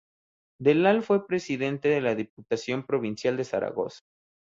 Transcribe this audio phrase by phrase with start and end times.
[0.59, 3.99] Del al fue Presidenta de la Diputación Provincial de Zaragoza.